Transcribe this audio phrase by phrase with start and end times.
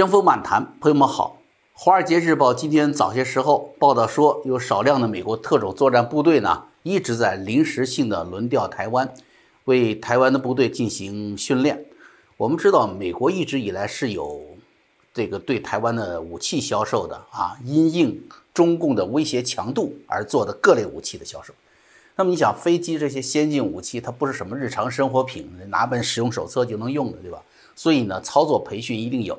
[0.00, 1.36] 江峰漫谈，朋友们好。
[1.78, 9.12] 《华尔街日报》今天早些时候报道说，有少量的美国特种作战部队呢，一直在临时性的轮调台湾，
[9.66, 11.84] 为台湾的部队进行训练。
[12.38, 14.40] 我们知道，美国一直以来是有
[15.12, 18.22] 这个对台湾的武器销售的啊，因应
[18.54, 21.52] 中共的威胁强度而做的各类武器的销售。
[22.16, 27.42] 那么你想，飞机这些先进武器，它不是什么日常生活品，拿本使用手册就能用的，对吧？
[27.76, 29.38] 所以呢，操作培训一定有。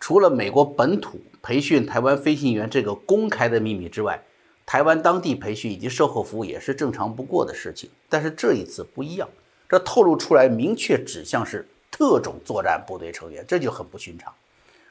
[0.00, 4.22] 除了美国本土培训台湾飞行员这个公开的秘密之外，
[4.64, 7.88] 台湾当地培训以及售后服务也是正常不过的事情。
[8.08, 9.28] 但是这一次不一样，
[9.68, 14.32] 这透露出来明确指向是特种作战部队成员，这就很不寻常。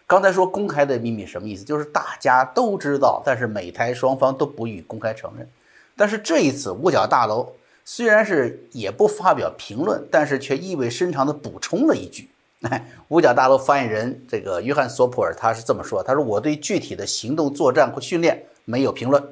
[0.06, 1.64] 刚才说公开的秘密什么意思？
[1.64, 5.48] 就是大家都知道，但是美台双方都不予公开承认。
[5.96, 7.54] 但是这一次五角大楼
[7.84, 12.30] 虽然是也不发表评论，但是却意味深长地补充了一句。
[13.10, 19.24] 五角大楼发言人这个约翰索普尔他是这么说：“他说我对具体的行动作战和训练没有评论，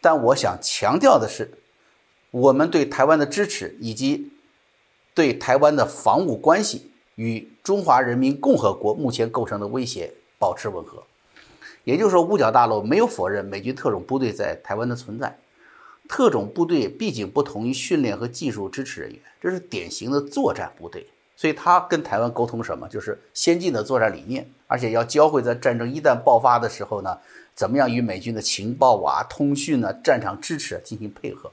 [0.00, 1.50] 但我想强调的是，
[2.30, 4.30] 我们对台湾的支持以及
[5.12, 11.02] 对台湾的防务关系与中华人民共和国目前构成的威胁保持吻合。
[11.82, 15.36] 也就是说，五角大楼没有否认美军特种部队在台湾的存在。
[16.08, 21.04] 特种部队毕竟不同于训练和技术支持人员，这是典型的作战部队。”
[21.38, 22.88] 所以他跟台湾沟通什么？
[22.88, 27.16] 就是先进的作战理念，而且要教会在战争一旦爆发的时候呢，
[27.54, 31.48] 怎么样与美军的情报啊、通讯呢、战场支持进行配合。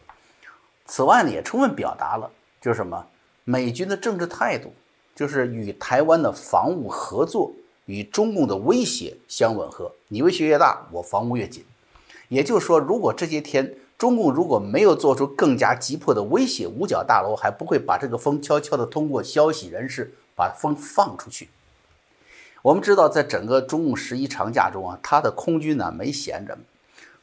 [0.88, 3.06] 此外呢，也充分表达了就是什么？
[3.44, 4.74] 美军的政治态度，
[5.16, 7.54] 就是与台湾的防务合作
[7.86, 9.92] 与中共的威胁相吻合。
[10.08, 11.64] 你威胁越大，我防务越紧。
[12.30, 13.76] 也就是说，如果这些天。
[13.98, 21.50] 中共如果没有做出更加急迫的威胁，五角大楼还不会把这个风悄悄地通过消息人士把风放出去。
[22.62, 26.58] 我们知道，在整个中共十一长假中啊，他的空军呢没闲着，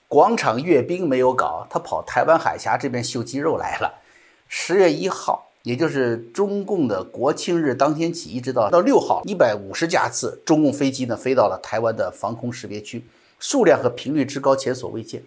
[0.08, 4.00] 广场阅兵没有搞，他跑台湾海峡这边秀肌肉来了。
[4.48, 13.04] 十月一号，也就是中共的国庆日当天起，一直到到六号，一百五十架次中共飞机呢飞到了台湾的防空识别区，
[13.38, 15.22] 数量和频率之高前所未见。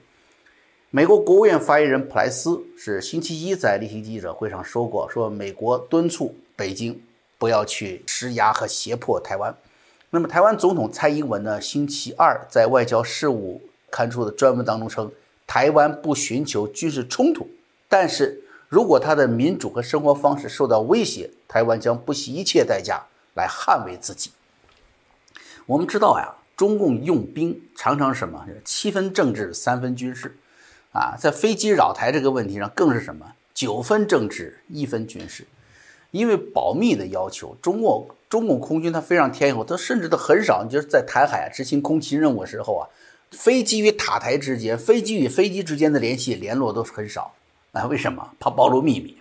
[0.96, 7.04] 美国国务院发言人普莱斯是星期一在例行记者会上说过，说美国敦促北京
[7.38, 9.54] 不要去施压和胁迫台湾。
[10.10, 11.60] 那么，台湾总统蔡英文呢？
[11.60, 13.62] 星期二在外交事务
[13.92, 15.12] 刊出的专文当中称，
[15.46, 17.46] 台湾不寻求军事冲突，
[17.90, 23.04] 但是如果他的民主和生活方式受到威胁，台湾将不惜一切代价
[23.34, 24.32] 来捍卫自己。
[25.66, 28.48] 我们知道呀，中共用兵常常什么？
[28.64, 30.38] 七分政治，三分军事。
[30.96, 35.46] 啊，在飞机扰台这个问题上，更是什么九分政治一分军事，
[36.12, 42.88] 因为保密的要求，中共中共空军它飞上天以后，它甚至都很少，就是在台海执行空袭任务的时候啊，
[43.32, 47.34] 飞机与塔台之间，飞机与飞机之间的联系联络都是很少
[47.74, 48.32] 啊，为什么？
[48.40, 49.18] 怕暴露秘密。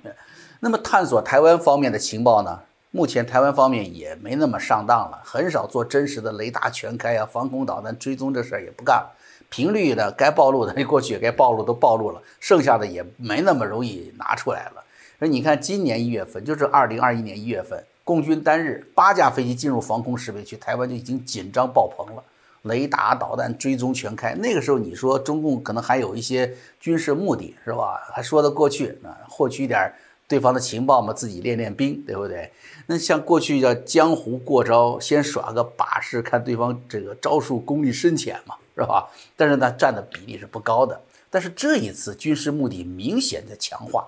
[0.60, 2.60] 那么探索台湾方面的情报呢？
[2.92, 9.10] 目前台湾方面也没那么上当了，很少做真实的雷达全开啊，防空导弹追踪这事儿也不干了。
[9.54, 14.82] 频率的该暴露的，过去也该暴露都暴露了，剩下的也没那么容易拿出来了。
[15.16, 22.25] 所以你看，今年一月份，就是二零二一年一月份，共军单日八架飞机进入防空识别区，台湾就已经紧张爆棚了，
[22.62, 24.34] 雷达、导弹追踪全开。
[24.34, 28.00] 那个时候，你说中共可能还有一些军事目的，是吧？
[28.12, 29.93] 还说得过去啊，获取一点
[30.34, 32.50] 对方的情报嘛，自己练练兵，对不对？
[32.86, 38.56] 那像过去叫江湖过招，先耍个把式，看对方这个招数功力深浅嘛。
[38.76, 39.08] 是吧？
[39.36, 41.00] 但是呢，占的比例是不高的。
[41.30, 44.04] 但是这一次军事目的明显在强化。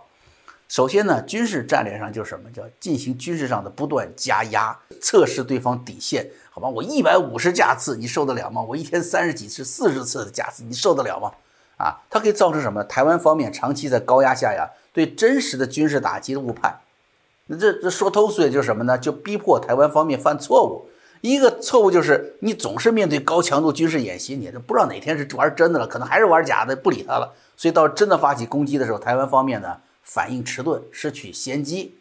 [0.67, 6.69] 首先呢，军事战略上就是什么叫进行军事上的不断加压，测试对方底线，好吧？
[6.69, 8.61] 我一百五十架次，你受得了吗？
[8.61, 11.31] 我一天三十几次、四十次的架次，你受得了吗？
[11.79, 12.83] 啊，它可以造成什么？
[12.83, 16.81] 台湾方面长期在高压下呀，对真实的军事打击的误判。
[17.49, 18.97] 那这这说通俗也就是什么呢？
[18.97, 20.89] 就逼迫台湾方面犯错误。
[21.21, 27.35] 一个错误就是你总是面对高强度军事演习，你都不知道哪天是玩真的了，可能还是玩假的，不理他了。
[27.59, 31.95] 所以到真的发起攻击的时候，台湾方面呢反应迟钝，失去先机，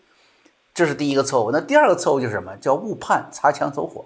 [0.73, 1.51] 这是第一个错误。
[1.51, 2.55] 那第二个错误就是什么？
[2.55, 4.05] 叫误判，擦枪走火。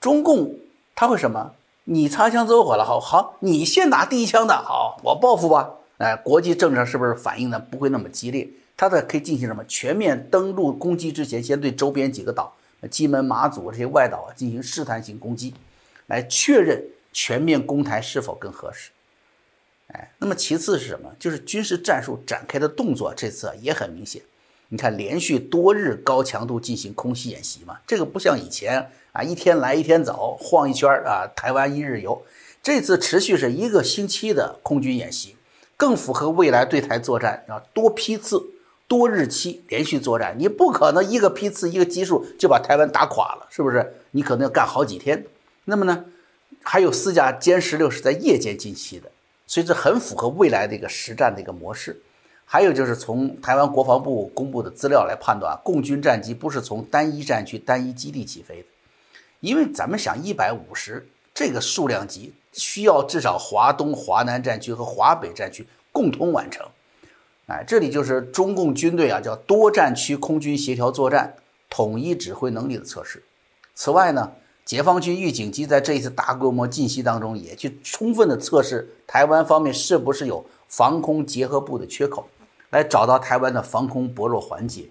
[0.00, 0.54] 中共
[0.94, 1.52] 他会什么？
[1.84, 5.74] 你擦枪走火了，好好，你先打第一枪的，好，我报复吧。
[5.98, 7.58] 哎，国际政治上是不是反应呢？
[7.58, 8.48] 不会那么激烈？
[8.76, 9.64] 它的可以进行什么？
[9.66, 12.54] 全面登陆攻击之前，先对周边几个岛。
[12.90, 15.54] 金门、马祖这些外岛啊，进行试探性攻击，
[16.06, 18.90] 来确认全面攻台是否更合适。
[19.88, 21.10] 哎，那么其次是什么？
[21.18, 24.22] 就是军事战术展开的动作，这次也很明显。
[24.68, 32.22] 你看连续多日高强度进行空袭演习嘛，这个不像以前啊，一天来一天走，晃一圈啊，台湾一日游。
[32.62, 35.36] 这次持续是一个星期的空军演习，
[35.76, 38.42] 更符合未来对台作战啊，多批次、
[38.88, 43.94] 多日期连续作战，你不可能一个批次一个基数就把台湾打垮了，是不是？
[44.12, 45.26] 你可能要干好几天。
[45.66, 46.06] 那么呢，
[46.62, 49.10] 还有四架歼十六是在夜间进行的，
[49.46, 52.00] 所以这很符合未来的一个实战的一个模式。
[52.46, 58.68] 还有就是从台湾国防部公布的资料来判断，共军战机不是从单一战区、单一基地起飞的，
[59.40, 62.32] 因为咱们想一百五十这个数量级。
[62.56, 66.66] 需要至少华东、华南战区和华北战区共同完成，
[67.46, 71.36] 哎，这里就是中共军队啊叫多战区空军协调作战、
[71.68, 73.22] 统一指挥能力的测试。
[73.74, 74.32] 此外呢，
[74.64, 82.26] 解放军预警机在这一次大规模进袭当中，也去充分的测试台湾方面是不是有防空结合部的缺口，
[82.70, 84.88] 来找到台湾的防空薄弱环节。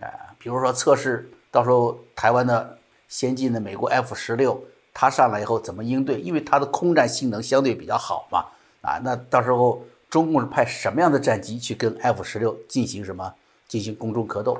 [0.00, 2.78] 啊，比如说测试到时候台湾的
[3.08, 4.60] 先进的美国 F 十六。
[4.98, 6.18] 他上来以后怎么应对？
[6.22, 8.46] 因为他的空战性能相对比较好嘛，
[8.80, 13.34] 啊，那到时候中共是派什么样的战机去跟 F 十六进行什么？
[13.68, 14.56] 进行空中格斗，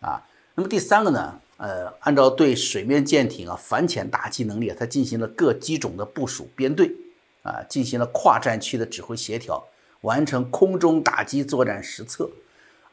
[0.00, 0.24] 啊，
[0.54, 6.90] 那么第三个呢，呃，按照对水面舰艇啊反潜打击能力，它进行了各机种的部署编队，
[7.42, 9.62] 啊，进行了跨战区的指挥协调，
[10.00, 12.30] 完成空中打击作战实测，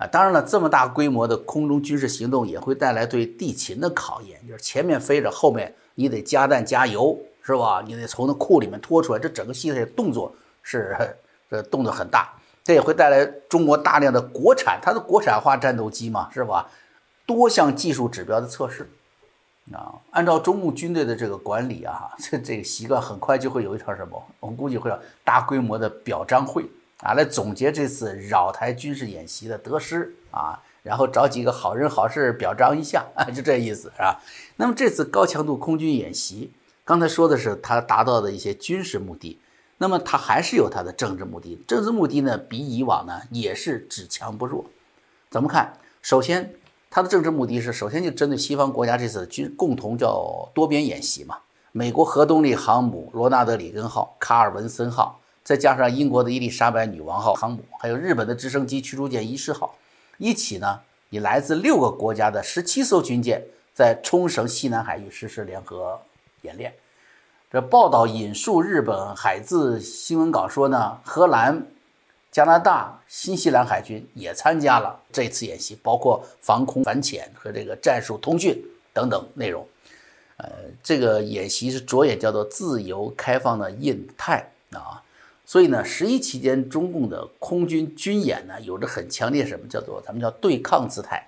[0.07, 5.73] 当然了，这么大规模的空中军事行动也会带来对地勤的考验，就是前面飞着，后面。
[5.95, 7.83] 你得加弹加油，是吧？
[7.85, 10.33] 你得从那库里面拖出来，这整个系列动作
[10.63, 10.97] 是
[11.51, 12.33] 这动作很大，
[12.63, 16.67] 这也会带来中国大量的国产，它的国产化战斗机嘛，是吧？
[17.27, 18.89] 多项技术指标的测试
[19.71, 24.19] 啊，按照中共军队的这个管理啊，这这个习惯，很快就会有一场什么？
[24.39, 26.65] 我们估计会有大规模的表彰会
[27.03, 30.61] 啊，来总结这次扰台军事演习的得失啊。
[30.81, 34.19] 然后找几个好人好事表彰一下啊， 就这意思是吧？
[34.57, 36.51] 那么这次高强度空军演习，
[36.83, 39.39] 刚才说的是它达到的一些军事目的，
[39.77, 41.57] 那么它还是有它的政治目的。
[41.65, 44.65] 政治目的呢，比以往呢也是只强不弱。
[45.29, 45.77] 怎么看？
[46.01, 46.53] 首先，
[46.89, 51.37] 它的政治目的是首先就针对西方国家这次军共同叫多边演习嘛。
[51.71, 59.75] 美国核动力航母罗纳德里根号、卡尔文森号，再加上英国的伊丽莎白女王号航母，还有日本的直升机驱逐舰伊势号。
[60.17, 60.79] 一起呢，
[61.09, 63.43] 以来自六个国家的十七艘军舰
[63.73, 65.99] 在冲绳西南海域实施联合
[66.43, 66.73] 演练。
[67.51, 71.67] 这报道引述日本海自新闻稿说呢，荷兰、
[72.31, 78.59] 加拿大、新西兰海军也参加了这次演习，包括防空反潜和这个战术通讯
[78.93, 79.67] 等等内容。
[80.37, 80.49] 呃，
[80.81, 85.03] 这个演习是着眼叫做自由开放的印太啊。
[85.45, 91.27] 所以呢，十一期间中共的空军军演呢，有着很强烈什么叫做咱们叫对抗姿态，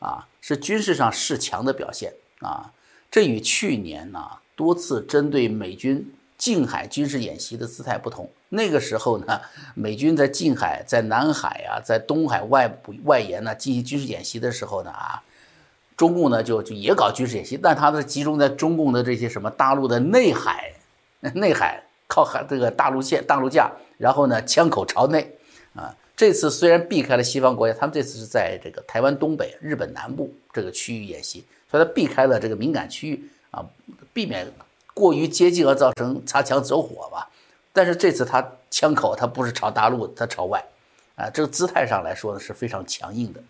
[0.00, 2.70] 啊，是军事上示强的表现啊。
[3.10, 4.20] 这与去年呢
[4.54, 8.28] 多次针对美军近海军事演习的姿态不同。
[8.50, 9.40] 那个时候呢，
[9.74, 15.22] 美军在近海、在南海啊、在东海外部外沿呢进行军事演习的时候呢，啊，
[15.96, 20.74] 中共呢就就也搞军事演习，但它是集中在中共的这些什么大陆的内海、
[21.34, 21.82] 内海。
[22.14, 23.68] 靠海这个大陆线、大陆架，
[23.98, 25.28] 然后呢，枪口朝内，
[25.74, 33.66] 啊，这次虽然避开了西方国家，他们这次是在这个台湾东北、日本南部这个区域演习，所以他避开了这个敏感区域啊，
[34.12, 34.46] 避免
[34.94, 37.28] 过于接近而造成擦枪走火吧。
[37.72, 40.64] 但是这次他枪口他不是朝大陆，他朝外，
[41.16, 43.42] 啊，这个姿态上来说呢是非常强硬的。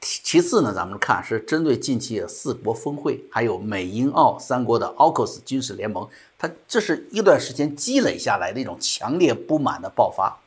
[0.00, 10.38] 其次呢，咱们看是针对近期的四国峰会，还有美英澳三国的 AUKUS 军事联盟，它这是一段时间积累下来的一种强烈不满的爆发，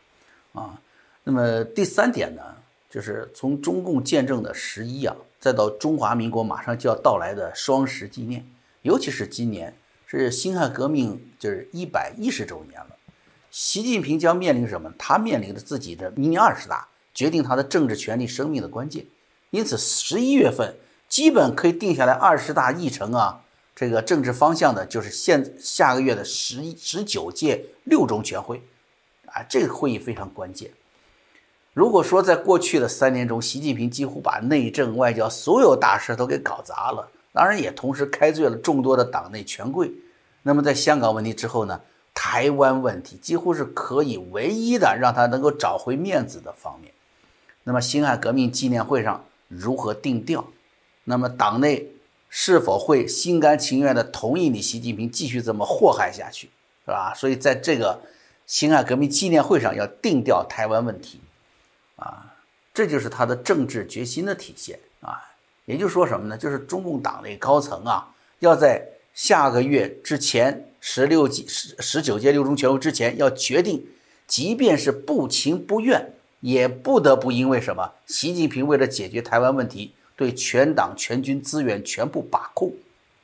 [0.53, 0.79] 啊，
[1.25, 2.41] 那么第三点呢，
[2.89, 8.45] 就是从中共建政的十一啊，再到中华民国马上就要到来的双十纪念，
[8.83, 9.75] 尤其是今年
[10.07, 12.95] 是辛亥革命就是一百一十周年了，
[13.51, 14.93] 习近平将面临什么？
[14.97, 19.05] 他面临着自己的明年二十大，决定他的政治权力生命的关键。
[19.51, 20.77] 因此，十一月份
[21.07, 23.41] 基本可以定下来二十大议程啊，
[23.75, 28.61] 这个政治方向的，就是现下个月的十一十九届六中全会，
[29.25, 30.71] 啊，这个会议非常关键。
[31.73, 39.91] 如果说在过去的三年中，习近平几乎把内政外交所有大事都给搞砸了，当然也同时开罪了众多的党内权贵。
[40.43, 41.81] 那么，在香港问题之后呢，
[42.13, 46.93] 台湾问题几乎是可以唯一的让他能够找回面子的方面。
[47.65, 49.25] 那么，辛亥革命纪念会上。
[49.51, 50.45] 如何定调？
[51.03, 51.87] 那么党内
[52.29, 56.49] 是否会心甘情愿地同意你习近平继续这么祸害下去，
[56.85, 57.13] 是吧？
[57.15, 58.01] 所以在这个
[58.45, 61.19] 辛亥革命纪念会上要定调台湾问题，
[61.97, 62.35] 啊，
[62.73, 65.27] 这就是他的政治决心的体现啊。
[65.65, 66.37] 也就是说什么呢？
[66.37, 73.85] 就是中共党内高层啊，要在下个月之前，十六届、十十九届六中全会之前，要决定，
[74.27, 77.93] 即便是不情不愿，也不得不因为什么？
[78.05, 82.73] 习近平为了解决台湾问题，对全党全军资源全部把控，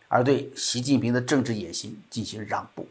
[0.07, 2.87] 而对习近平的政治野心进行让步，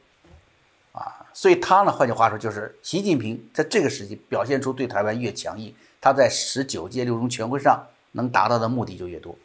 [0.93, 7.83] 啊，所以他呢，换句话说，就是习近平在这个时期表现出对台湾越强硬，他在十九届六中全会上。
[8.13, 9.37] 能达到的目的就越多。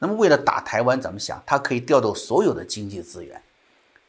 [0.00, 1.40] 那么，为了打台湾，怎么想？
[1.46, 3.40] 他可以调动所有的经济资源，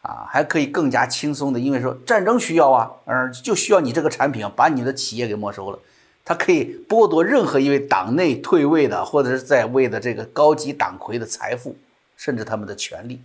[0.05, 5.79] 啊，还可以更加轻松的，因为说战争需要啊，嗯，就需要你这个产品，把你的企业给没收了。
[6.23, 11.75] 他可以剥夺任何一位党内退位的或者是在位的这个高级党魁的财富，
[12.15, 13.21] 甚至他们的权利。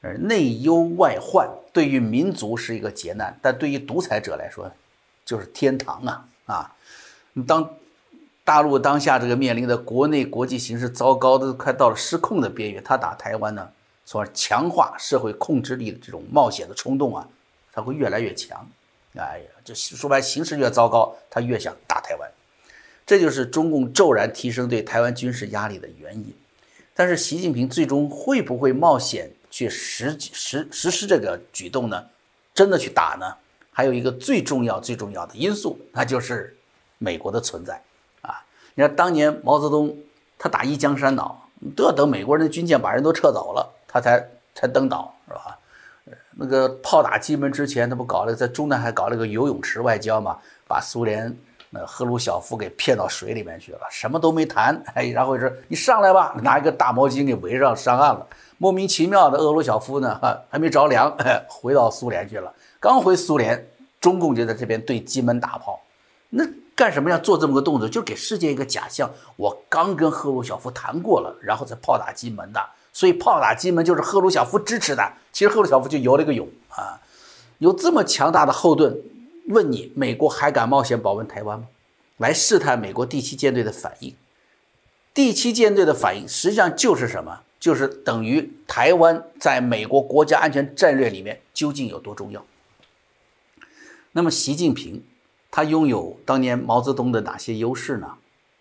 [0.00, 4.70] 而内忧外患，对于民族是一个劫难，但对于独裁者来说，
[5.24, 6.72] 就是天堂啊啊！
[7.46, 7.68] 当。
[8.44, 13.68] 大陆当下这个面临的国内国际形势糟糕的快到了失控的边缘，他打台湾呢，
[14.12, 17.26] 从而强化社会控制力的这种冒险的冲动啊，
[17.72, 18.68] 他会越来越强。
[19.16, 22.30] 哎呀，这说白，形势越糟糕，他越想打台湾，
[23.06, 26.30] 这就是中共骤然提升对台湾军事压力的原因。
[26.92, 32.04] 但是习近平最终会不会冒险去实实实施这个举动呢？
[32.52, 33.34] 真的去打呢？
[33.70, 36.54] 还有一个最重要最重要的因素，那就是
[36.98, 37.82] 美国的存在
[38.20, 38.44] 啊。
[38.74, 39.96] 你看，当年毛泽东
[40.38, 45.58] 他打一江山岛，都要等美国人的军舰把人都撤走了，他才才登岛，是吧？
[46.34, 51.36] 那个炮打金门之前，他不搞了在中南海搞了个游泳池外交嘛，把苏联
[51.68, 58.26] 那赫鲁晓夫给骗到水里面去了，什么都没谈， 哎，然后说你上来吧，拿一个大毛巾给围上上岸了。
[58.56, 61.14] 莫名其妙的，赫鲁晓夫呢，哈， 还没着凉，
[61.46, 62.52] 回到苏联去了。
[62.80, 63.68] 刚回苏联，
[64.00, 65.80] 中共就在这边对金门打炮，
[66.30, 66.44] 那。
[66.74, 67.86] 干什么要做这么个动作？
[67.86, 72.60] 就给世界一个假象，我刚跟赫鲁晓夫谈过了，然后再炮打金门的，
[72.92, 75.12] 所以炮打金门就是赫鲁晓夫支持的。
[75.32, 77.00] 其实赫鲁晓夫就游了个泳啊，
[77.58, 79.00] 有这么强大的后盾，
[79.48, 81.68] 问你美国还敢冒险保卫台湾吗？
[82.18, 84.14] 来试探美国第七舰队的反应。
[85.14, 87.40] 第七舰队的反应实际上就是什么？
[87.58, 92.44] 就是等于台湾在美国国家安全战略里面究竟有多重要？
[94.12, 95.04] 那么习近平。
[95.54, 98.14] 他拥有当年毛泽东的哪些优势呢？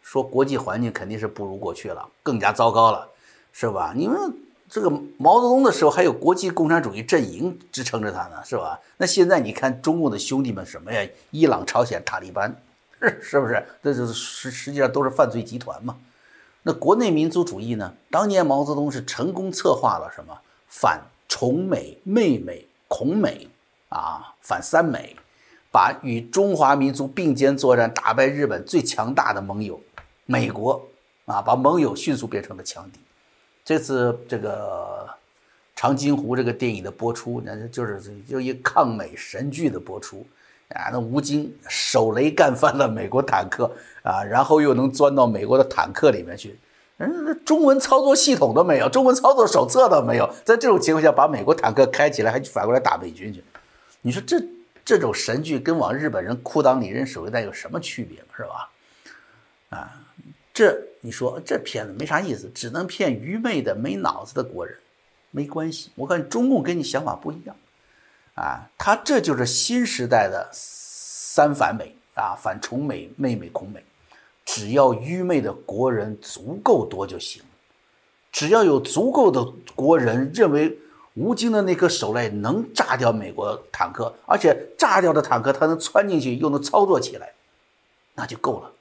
[0.04, 3.08] 说国际环境肯定是不如过去了，更加糟糕了，
[3.52, 3.94] 是吧？
[3.96, 4.34] 你们
[4.70, 8.80] 这个毛泽东的时候还有国际共产主义阵营支撑着他呢，是吧？
[8.98, 11.08] 那现在你看中共的兄弟们什么呀？
[11.32, 12.56] 伊朗、朝鲜、塔利班，
[13.22, 13.64] 是不是？
[13.84, 15.98] 这就是实实际上都是犯罪集团嘛。
[16.64, 17.94] 那国内民族主义呢？
[18.10, 20.38] 当年毛泽东是成功策划了什么？
[20.68, 23.48] 反崇美、媚美、恐美
[23.90, 25.16] 啊，反三美。
[25.74, 29.82] 把与中华民族并肩作战，打败日本最强大的盟友
[30.26, 30.86] 美国
[31.26, 33.00] 啊，把盟友迅速变成了强敌。
[33.64, 35.08] 这次这个
[35.76, 40.26] 《长津湖》这个电影的播出，那就是就一抗美神剧的播出
[40.70, 40.90] 啊。
[40.92, 43.72] 那吴京手雷干翻了美国坦克
[44.04, 46.58] 啊，然后又能钻到美国的坦克里面去，
[46.98, 53.44] 嗯，中文操作系统都没有，中文操作手册都没有，在这种情况下把美国坦克开起来，还反过来打美军去，
[54.02, 54.42] 你说这？
[54.84, 58.70] 这种神剧跟往日本人裤裆里扔手榴弹有什么区别是吧？
[59.70, 60.01] 啊，
[60.54, 64.78] 这你说这片子没啥意思，只能骗愚昧的没脑子的国人，
[65.32, 65.92] 没关系。
[65.96, 67.56] 我看中共跟你想法不一样，
[68.36, 73.84] 啊，他这就是新时代的三反美啊，反崇美、媚美、孔美，
[74.46, 77.42] 只要愚昧的国人足够多就行，
[78.32, 80.78] 只要有足够的国人认为。
[81.16, 87.34] 吴京的那颗手雷能炸掉美国坦克，而且炸掉的坦克它能窜进去又能操作起来，
[88.16, 88.72] 那就够了。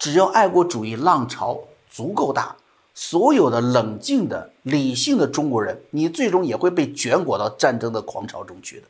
[0.00, 2.56] 只要爱国主义浪潮足够大，
[2.94, 8.86] 所有的冷静的、理性的中国人，你最终也会被卷裹到战争的狂潮中去的。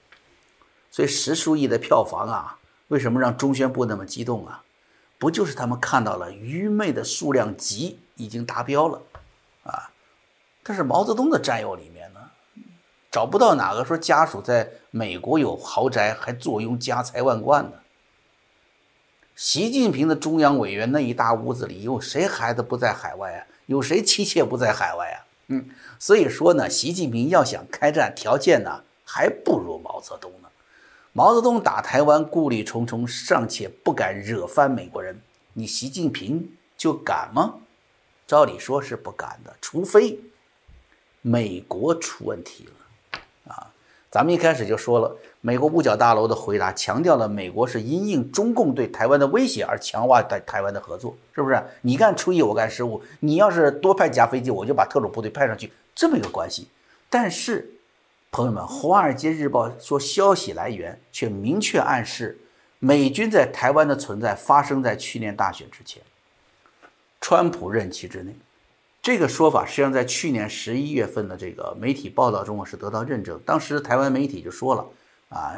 [0.92, 4.62] 所以十数亿的票房啊，为什么让中宣部那么激动啊？
[5.18, 9.02] 不就是他们看到了愚昧的数量级已经达标了
[9.64, 9.90] 啊？
[10.62, 12.20] 但是毛泽东的战友里面呢。
[13.10, 17.80] 找不到哪个说家属在美国有豪宅还坐拥家财万贯的。
[19.40, 23.46] 习近平的中央委员那一大屋子里有谁孩子不在海外啊？
[23.64, 25.24] 有谁妻妾不在海外啊？
[25.46, 25.66] 嗯，
[25.98, 30.48] 所以说呢，习近平要想开战，条件呢还不如毛泽东呢。
[31.14, 35.18] 毛泽东打台湾顾虑重重，尚且不敢惹翻美国人，
[35.54, 37.54] 你习近平就敢吗？
[38.26, 40.20] 照理说是不敢的，除非
[41.22, 43.20] 美国出问题了。
[43.54, 43.72] 啊
[44.10, 51.62] 咱们一开始就说了，美国五角大楼的回答强调了美国是因应中共对台湾的威胁而强化在台湾的合作，是不是？
[51.80, 56.68] 你干初一，我干十五，你要是多派几架飞机，我就把特种部队派上去，这么一个关系。
[57.08, 57.70] 但是，
[58.30, 62.38] 朋友们，《华尔街日报》说消息来源却明确暗示，
[62.78, 66.02] 美军在台湾的存在发生在去年大选之前，
[67.20, 68.36] 川普任期之内。
[69.02, 73.40] 这个说法实际上在去年十一月份的这个媒体报道中是得到认证。
[73.46, 74.86] 当时台湾媒体就说了，
[75.30, 75.56] 啊，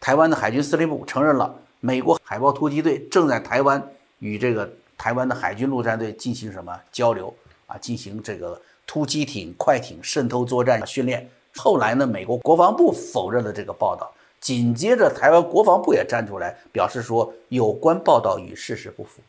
[0.00, 3.82] 台湾的海军司令部承认了美国海豹突击队正在台湾
[4.18, 7.32] 与这个台湾的海军陆战队进行什么交流
[7.66, 11.28] 啊，进行这个突击艇、快艇渗透作战训练。
[11.56, 19.20] 后来呢，美国国防部否认了这个报道，紧接着台湾国防部也站出来表示说，有关报道与事实不符。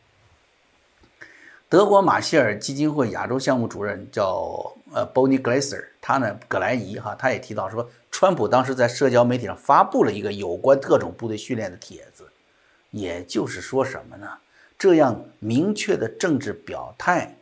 [1.68, 12.26] 德国马歇尔基金会亚洲项目主任叫呃 Bonnie Glaser，他呢葛莱仪哈，他也提到说，川普当时在社交媒体上发布了一个有关特种部队训练的帖子，
[12.90, 14.26] 也就是说什么呢？
[14.78, 17.36] 这样明确的政治表态，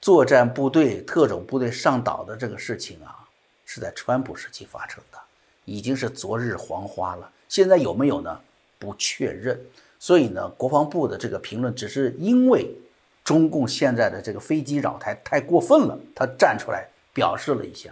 [0.00, 3.28] 作战部队、特种部队上岛的这个事情啊，
[3.66, 5.18] 是在川普时期发生的，
[5.66, 7.30] 已经是昨日黄花了。
[7.46, 8.40] 现在有没有呢？
[8.78, 9.60] 不确认。
[9.98, 12.66] 所以呢，国防部的这个评论只是因为。
[13.22, 17.90] 中共现在的这个飞机扰台太过分了，他站出来表示了一下。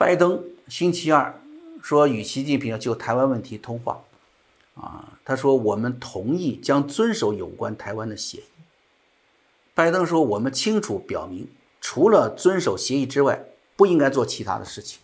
[0.00, 1.38] 拜登星期二
[1.82, 4.02] 说与习近平就台湾问题通话，
[4.74, 8.44] 啊，他说我们同意将遵守有关台湾的协议。
[9.74, 11.46] 拜登说我们清楚表明，
[11.82, 13.44] 除了遵守协议之外，
[13.76, 15.00] 不应该做其他的事情。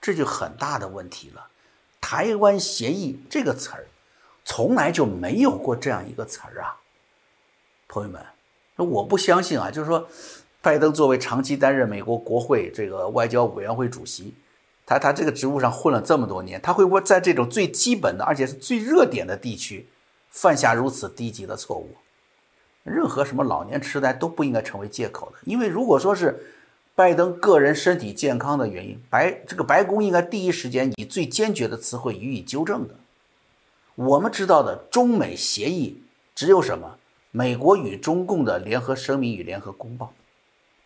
[0.00, 1.48] 这就很大的问题了。
[2.00, 3.88] 台湾协议这个词儿，
[4.44, 6.78] 从来就没有过这样一个词儿啊。
[7.88, 8.24] 朋友们，
[8.76, 9.68] 我不相信啊！
[9.68, 10.08] 就是说，
[10.62, 14.32] 拜登作为长期担任美国国会这个外交委员会主席，
[14.86, 19.88] 他他这个职务上混了这么多年，他会不会在这种最基本的而且是最热点的地区
[20.30, 21.90] 犯下如此低级的错误？
[22.84, 26.44] 任何什么老年痴呆都不应该成为借口的，因为如果说是
[26.94, 32.94] 拜登个人身体健康的原因，白这个白宫应该第一时间以最坚决的词汇予以纠正的。
[33.96, 36.02] 我们知道的中美协议
[36.36, 36.98] 只有什么？
[37.32, 40.12] 美国与中共的联合声明与联合公报，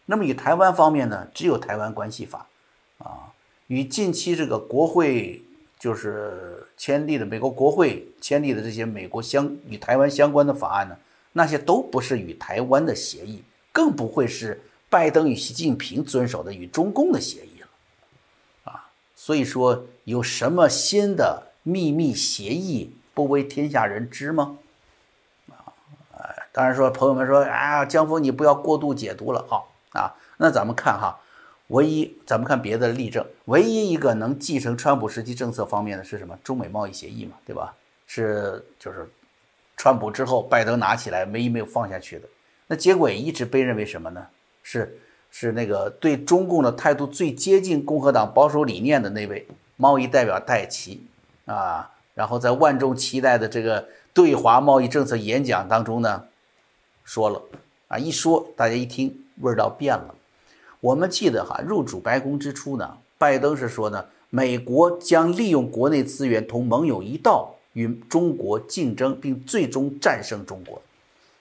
[0.07, 2.47] 那么与台湾方面呢，只有台湾关系法，
[2.99, 3.35] 啊，
[3.67, 5.43] 与近期这个国会
[5.79, 10.97] 就是签订的美国国会签订的这些美国相与台湾相关的法案呢，
[11.33, 13.43] 那些都不是与台湾的协议，
[13.73, 17.69] 更不会是拜登与习近平遵守的与中共的协议了，
[18.73, 24.59] 啊，所以说有什么新的秘密协议不为天下人知吗？
[25.49, 25.75] 啊
[26.53, 29.61] 当然说，朋友们说，啊，江峰你不要过度解读了，啊
[29.97, 30.15] 啊。
[30.37, 31.19] 那咱们看哈，
[31.69, 36.39] 唯一咱们看别的例证，唯一一个能继承川普时期政策方面的是什么？
[36.45, 37.75] 中美贸易协议嘛，对吧？
[38.07, 39.09] 是就是
[39.77, 42.29] 川普之后，拜登拿起来没一没有放下去的。
[42.69, 44.27] 那结果也一直被认为什么呢？
[44.63, 44.99] 是
[45.31, 51.07] 是那个对中共的态度最接近共和党保守理念的那位贸易代表戴奇
[51.47, 51.91] 啊。
[52.15, 56.25] 然后在万众期待的这个对华贸易政策演讲当中呢。
[57.05, 57.41] 说了
[57.89, 60.15] 啊，一说大家一听味道变了。
[60.81, 70.81] 我们记得哈，入主白宫之初呢，拜登是说呢，美国将利用国内资源同盟友一道与中国竞争，并最终战胜中国。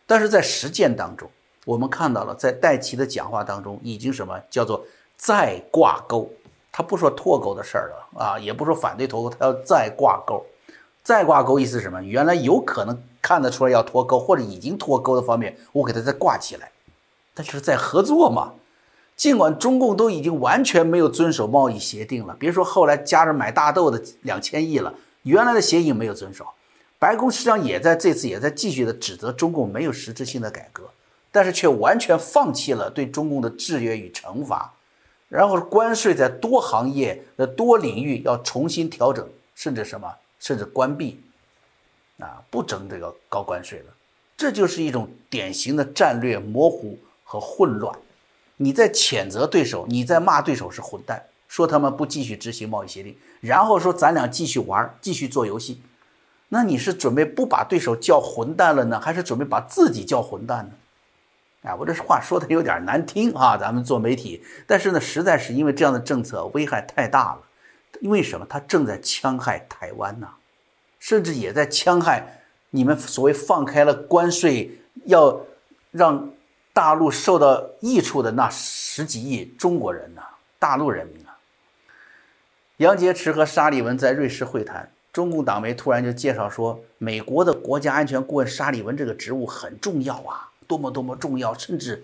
[0.07, 1.29] 但是在实践当中，
[1.65, 4.85] 我们看到了，在戴奇的讲话当中，已经什么叫做
[5.17, 6.31] 再挂钩？
[6.71, 10.45] 他不说脱钩的事儿了啊，也不说反对脱钩，他要再挂钩。
[11.03, 12.03] 再挂钩意思是什么？
[12.03, 16.71] 原来有可能看得出来要脱钩或者已经脱钩的方面，我给它再挂起来，
[17.35, 18.53] 但是在合作嘛。
[19.15, 24.93] 尽管中共都已经完全没有遵守贸易协定了，别说后来加着买大豆的两千亿了，
[25.23, 26.45] 原来的协议没有遵守。
[26.99, 30.83] 白宫实际上也在这次也在继续的指责中共没有实质性的改革，
[31.31, 34.73] 但是却完全放弃了对中共的制约与惩罚，
[35.29, 40.13] 然后关税在多行业的多领域要重新调整，甚至什么？
[40.39, 41.21] 甚至关闭，
[42.19, 43.85] 啊，不征这个高关税了，
[44.35, 46.97] 这就是一种典型的战略模糊
[47.35, 47.93] 和混乱。
[48.57, 55.81] 你在谴责对手，你在骂对手是混蛋，说他们不继续执行贸易协定，然后说咱俩继续玩，继续做游戏。
[56.47, 60.71] 那你是准备不把对手叫混蛋了呢，还是准备把自己叫混蛋呢？
[61.63, 67.41] 哎，我这话说的有点难听啊，咱们做媒体，但是呢，实在是因为这样的政策危害太大了。
[68.01, 68.45] 因为什么？
[68.49, 70.27] 他正在戕害台湾呢，
[70.99, 75.39] 甚至也在戕害你们所谓放开了关税，要
[75.91, 76.29] 让
[76.75, 80.21] 大陆受到益处的那十几亿中国人呢，
[80.59, 81.37] 大陆人民啊。
[82.77, 92.03] 杨洁篪和沙利文在瑞士会谈，中共党媒突然就介绍说，美国的国家安全顾问沙利文这个职务很重要啊，多么多么重要，甚至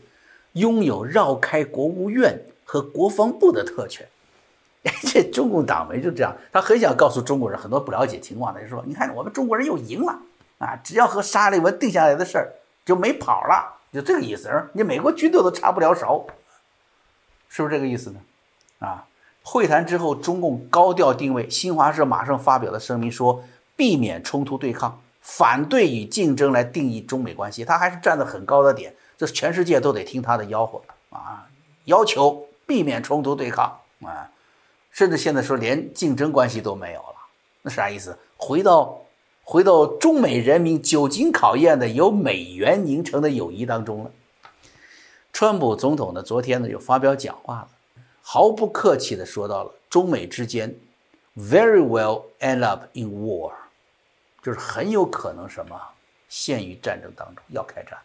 [0.53, 4.07] 拥有绕开国务院和国防部的特权。
[5.03, 10.17] 这中共党媒就这样，他很想告诉中国人很多不了解情况的，就说你看我们中国人又赢了
[10.60, 12.53] 啊，只要和沙利文定下来的事儿
[12.86, 14.69] 就没跑了，就这个意思。
[14.73, 16.27] 你美国军队都插不了手，
[17.49, 18.19] 是不是这个意思呢？
[18.80, 19.08] 啊？
[19.43, 23.43] 会谈之后，中共高调定位，新华社马上发表了声明，说
[23.75, 27.65] 避免冲突对抗，反对以竞争来定义中美关系。
[27.65, 31.47] 他还是站在很高的点，这全世界都得听他的吆喝啊！
[31.86, 34.30] 要求避免冲突对抗啊，
[34.91, 37.15] 甚至现在说连竞争关系都没有了，
[37.63, 38.15] 那啥意思？
[38.38, 39.01] 回到
[39.43, 44.12] 回到中美人民久经考验的由美元凝成的友谊当中了。
[45.34, 47.67] 川普总统呢，昨天呢就发表讲话了。
[48.21, 50.73] 毫不客气地说到了中美之间
[51.36, 53.51] ，very well end up in war，
[54.43, 55.80] 就是很有可能什么
[56.30, 57.97] 陷于战争当中要开战。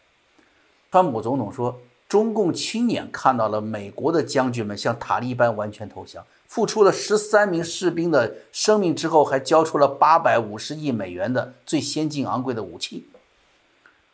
[0.91, 13.09] 川普总统说，中共亲眼看到了美国的将军们向塔利班完全投降，付出了十三名士兵的生命之后，还交出了八百五十亿美元的最先进昂贵的武器。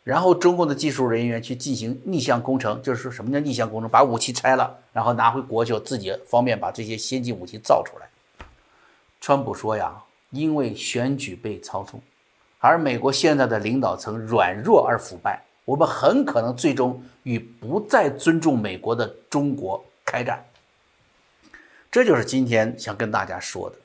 [0.03, 3.89] 然后中共的技术人员去进行逆向工程，就是说什么叫逆向工程？
[3.89, 8.09] 把武器拆了，然后拿回国就自己方便把这些先进武器造出来。
[9.21, 12.01] 川普说呀，因为选举被操纵，
[12.59, 20.43] 而美国现在的领导层软弱而腐败，我们很可能最终与不再尊重美国的中国开战。
[21.93, 23.75] 这就是今天想跟大家说的，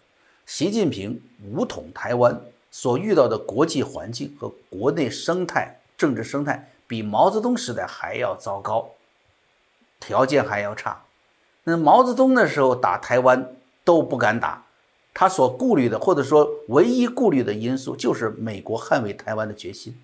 [0.46, 1.20] 习近平
[1.52, 2.40] 武统台湾
[2.70, 5.74] 所遇到的国际环境和国内生态。
[5.98, 8.92] 政治生态比毛泽东时代还要糟糕，
[10.00, 11.02] 条件还要差。
[11.64, 14.64] 那毛泽东那时候打台湾都不敢打，
[15.12, 20.00] 他所顾虑的或者说唯一顾虑的因素就是美国捍卫台湾的决心。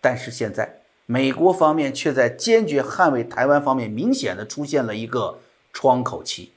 [0.00, 5.38] 但是现在美国方面却在坚决捍卫台湾方面明显的出现了一个
[5.72, 6.50] 窗口期，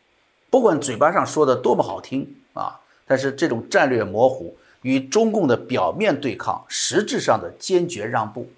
[0.55, 4.57] 不管嘴巴上说的多么好听啊，但是这种战略模糊。
[4.83, 8.49] 与中共的表面对抗，实质上的坚决让步，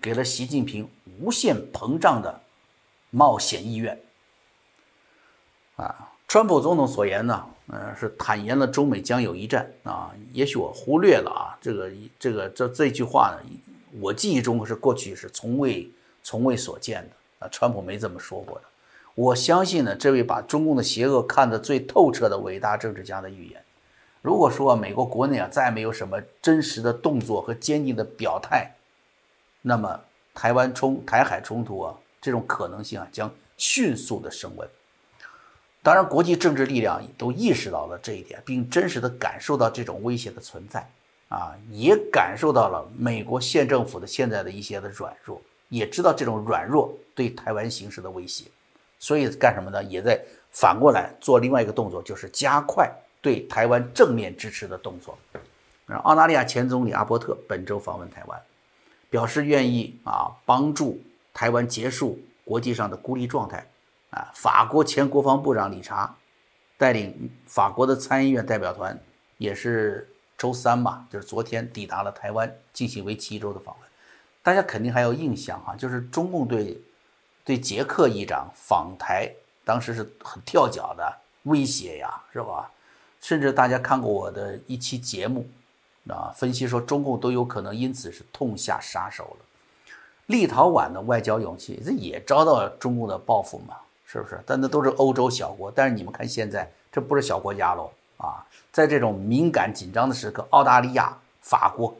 [0.00, 0.90] 给了习近平
[1.20, 2.40] 无限膨胀的
[3.10, 3.96] 冒险意愿。
[5.76, 10.10] 啊，川普总统所言呢，呃，是坦言了中美将有一战啊。
[10.32, 11.88] 也许我忽略了啊，这个
[12.18, 13.48] 这个这这句话呢，
[14.00, 15.88] 我记忆中是过去是从未
[16.20, 17.48] 从未所见的啊。
[17.52, 18.64] 川普没这么说过的。
[19.14, 23.62] 我相信呢，这位把中共的邪恶看得最透彻的伟大政治家的预言。
[24.22, 28.70] 如果说美国国内啊再没有什么真实的动作和坚定的表态，
[29.62, 30.00] 那么
[30.34, 34.68] 台湾冲台海冲突啊这种可能性啊将迅速的升温。
[35.82, 40.88] 当然，国际政治力量都意识到了这一点，并真实的感受到这种威胁的存在
[41.28, 48.46] 啊，也感受到了美国县政府的现在的一些的软弱，也知道这种软弱对台湾形势的威胁，
[49.04, 49.84] 所以干什么呢？
[49.84, 50.18] 也在
[50.50, 52.90] 反过来做另外一个动作，就是加快。
[53.20, 55.18] 对台湾正面支持的动作，
[56.04, 58.40] 澳大利亚前总理阿伯特本周访问台湾，
[59.10, 60.98] 表示愿意啊帮助
[61.34, 63.66] 台湾结束国际上的孤立状态。
[64.08, 66.16] 啊，法国前国防部长理查
[66.78, 68.98] 带领法国的参议院代表团，
[69.36, 73.90] 也是周三吧，就是昨天抵达了台湾，进行为期一周的访问。
[74.42, 76.80] 大家肯定还有印象哈，就是中共对
[77.44, 79.30] 对捷克议长访台，
[79.64, 82.70] 当时是很跳脚的威胁呀，是吧？
[83.20, 85.46] 甚至大家看过我的一期节目，
[86.08, 89.46] 啊，分析说中共都有可能因此是痛下杀手了。
[90.26, 93.76] 立陶宛的外交勇气，这也遭到中共的报复嘛？
[94.06, 94.40] 是不是？
[94.46, 95.70] 但那都是欧洲小国。
[95.70, 98.46] 但是你们看现在，这不是小国家喽啊！
[98.72, 101.94] 在这种敏感紧张的时刻，澳大利亚、法国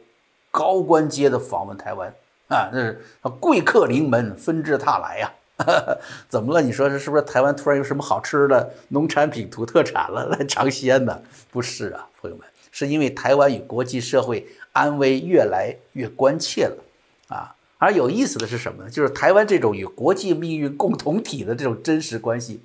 [0.49, 2.13] 高官阶的访问台湾
[2.47, 3.01] 啊，那是
[3.39, 5.31] 贵客临门，纷至沓来呀。
[6.27, 6.61] 怎么了？
[6.61, 11.21] 你说这是不是台湾突然有什么好吃的农产品、土特产了 来尝鲜呢？
[11.49, 16.83] 不是啊，朋友们，是因为台湾与国际社会安危越来越关切了
[17.29, 17.55] 啊。
[17.77, 18.89] 而有意思的是什么呢？
[18.89, 22.61] 就是台湾这种与国际命运共同体的这种真实关系，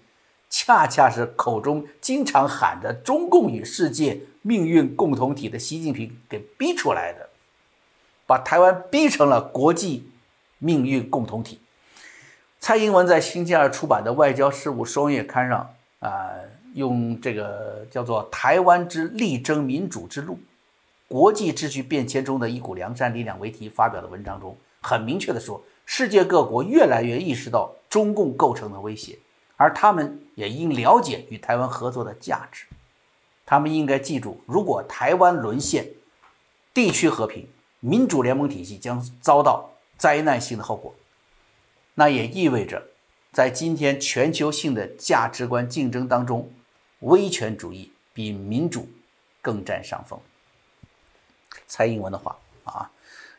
[0.48, 7.28] 恰恰是口中经常喊着中共与世界命运共同体的习近平给逼出来的，
[8.30, 10.08] 把台湾逼成了国际
[10.58, 11.58] 命运共同体。
[12.60, 16.30] 蔡英文在星期二出版的《外交事务》双月刊上，啊，
[16.74, 20.38] 用这个叫做“台湾之力争民主之路，
[21.08, 29.18] 国际秩序变迁中的一股良善力量”为题发表的文章中，很明确的说，世界各国越来越意识到中共构成的威胁，
[29.56, 32.66] 而他们也应了解与台湾合作的价值。
[33.44, 35.88] 他们应该记住，如果台湾沦陷，
[36.72, 37.48] 地区和平，
[37.80, 40.94] 民主联盟体系将遭到灾难性的后果。
[41.94, 42.82] 那也意味着，
[43.32, 46.50] 在今天全球性的价值观竞争当中，
[47.00, 48.88] 威权主义比民主
[49.42, 50.18] 更占上风。
[51.66, 52.90] 蔡英文的话啊，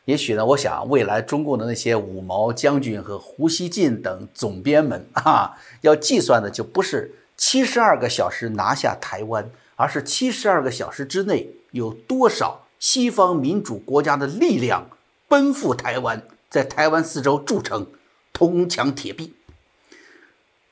[0.04, 14.90] 也许呢，我想未来中共的那些五毛将军和胡锡进等总编们啊，要计算的就不是七十二个小时拿下台湾，而是七十二个小时之内有多少西方民主国家的力量
[15.28, 17.86] 奔赴台湾，在台湾四周筑成
[18.32, 19.34] 铜墙铁壁。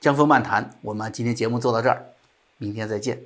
[0.00, 2.06] 江峰漫谈，我们今天节目做到这儿，
[2.58, 3.22] 明天再见。